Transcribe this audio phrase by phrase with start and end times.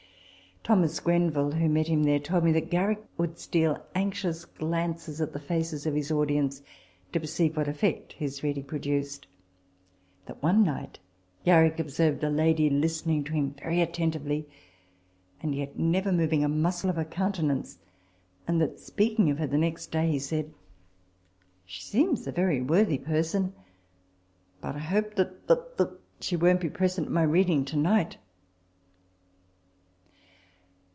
[0.63, 5.33] Thomas Grenville,* who met him there, told me that Garrick would steal anxious glances at
[5.33, 6.61] the faces of his audience,
[7.11, 9.25] to perceive what effect his reading produced;
[10.27, 10.99] that, one night,
[11.45, 14.45] Garrick observed a lady listening to him very atten tively,
[15.41, 17.79] and yet never moving a muscle of her coun tenance;
[18.47, 20.53] and that, speaking of her next day, he said,"
[21.65, 23.53] She seems a very worthy person;
[24.61, 28.17] but I hope that that that she won't be present at my reading to night."